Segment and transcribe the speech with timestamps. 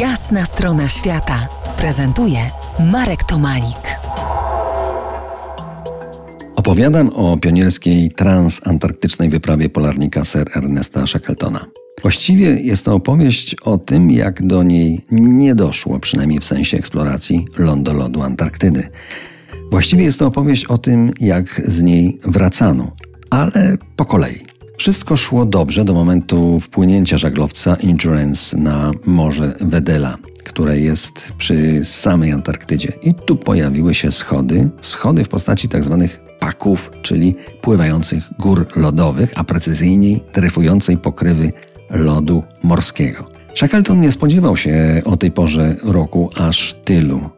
[0.00, 1.48] Jasna strona świata
[1.78, 2.38] prezentuje
[2.92, 3.98] Marek Tomalik.
[6.56, 11.66] Opowiadam o pionierskiej transantarktycznej wyprawie polarnika Sir Ernesta Shackletona.
[12.02, 17.46] Właściwie jest to opowieść o tym, jak do niej nie doszło, przynajmniej w sensie eksploracji
[17.58, 18.88] lądolodu Antarktydy.
[19.70, 22.92] Właściwie jest to opowieść o tym, jak z niej wracano,
[23.30, 24.45] ale po kolei.
[24.78, 32.32] Wszystko szło dobrze do momentu wpłynięcia żaglowca Endurance na morze Wedela, które jest przy samej
[32.32, 32.92] Antarktydzie.
[33.02, 36.08] I tu pojawiły się schody, schody w postaci tzw.
[36.10, 41.52] Tak paków, czyli pływających gór lodowych, a precyzyjniej dryfującej pokrywy
[41.90, 43.26] lodu morskiego.
[43.54, 47.30] Shackleton nie spodziewał się o tej porze roku aż tylu.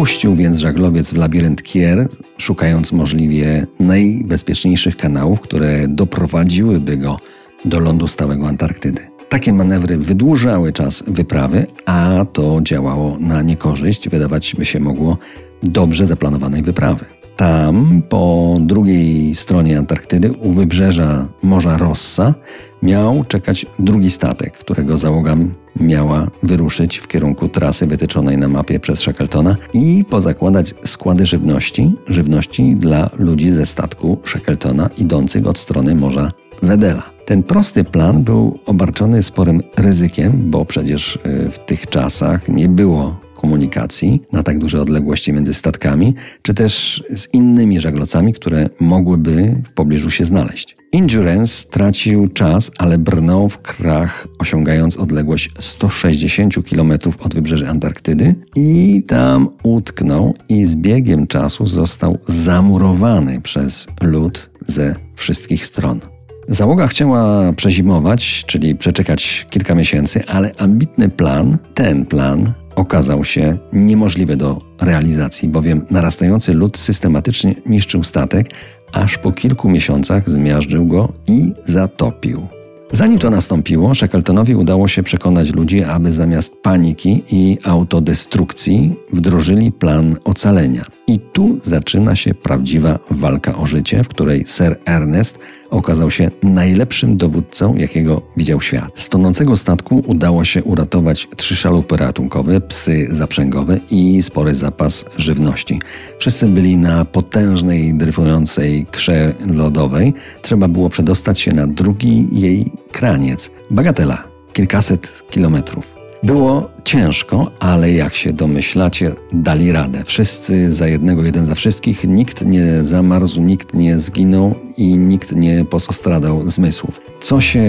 [0.00, 7.16] Wpuścił więc żaglowiec w labirynt Kier, szukając możliwie najbezpieczniejszych kanałów, które doprowadziłyby go
[7.64, 9.00] do lądu stałego Antarktydy.
[9.28, 15.18] Takie manewry wydłużały czas wyprawy, a to działało na niekorzyść, wydawać by się mogło,
[15.62, 17.04] dobrze zaplanowanej wyprawy.
[17.40, 22.34] Tam, po drugiej stronie Antarktydy, u wybrzeża Morza Rossa,
[22.82, 25.36] miał czekać drugi statek, którego załoga
[25.76, 32.76] miała wyruszyć w kierunku trasy wytyczonej na mapie przez Shackletona i pozakładać składy żywności, żywności
[32.76, 36.32] dla ludzi ze statku Shackletona idących od strony Morza
[36.62, 37.02] Wedela.
[37.24, 43.16] Ten prosty plan był obarczony sporym ryzykiem, bo przecież y, w tych czasach nie było
[43.40, 49.72] komunikacji na tak duże odległości między statkami, czy też z innymi żaglocami, które mogłyby w
[49.72, 50.76] pobliżu się znaleźć.
[50.92, 59.02] Endurance tracił czas, ale brnął w krach, osiągając odległość 160 km od wybrzeży Antarktydy i
[59.06, 66.00] tam utknął i z biegiem czasu został zamurowany przez lód ze wszystkich stron.
[66.48, 74.36] Załoga chciała przezimować, czyli przeczekać kilka miesięcy, ale ambitny plan, ten plan, okazał się niemożliwy
[74.36, 78.50] do realizacji, bowiem narastający lód systematycznie niszczył statek,
[78.92, 82.46] aż po kilku miesiącach zmiażdżył go i zatopił.
[82.92, 90.16] Zanim to nastąpiło, Shackletonowi udało się przekonać ludzi, aby zamiast paniki i autodestrukcji wdrożyli plan
[90.24, 90.99] ocalenia.
[91.10, 95.38] I tu zaczyna się prawdziwa walka o życie, w której Sir Ernest
[95.70, 99.00] okazał się najlepszym dowódcą, jakiego widział świat.
[99.00, 105.80] Z tonącego statku udało się uratować trzy szalupy ratunkowe, psy zaprzęgowe i spory zapas żywności.
[106.18, 110.14] Wszyscy byli na potężnej, dryfującej krze lodowej.
[110.42, 113.50] Trzeba było przedostać się na drugi jej kraniec.
[113.70, 115.99] Bagatela, kilkaset kilometrów.
[116.22, 120.02] Było ciężko, ale jak się domyślacie, dali radę.
[120.04, 122.04] Wszyscy za jednego, jeden za wszystkich.
[122.04, 127.00] Nikt nie zamarzł, nikt nie zginął i nikt nie postradał zmysłów.
[127.20, 127.64] Co się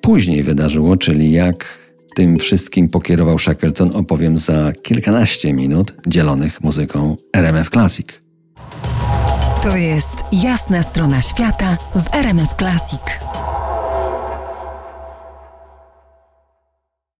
[0.00, 1.78] później wydarzyło, czyli jak
[2.14, 8.06] tym wszystkim pokierował Shackleton, opowiem za kilkanaście minut, dzielonych muzyką RMF Classic.
[9.62, 13.00] To jest jasna strona świata w RMF Classic.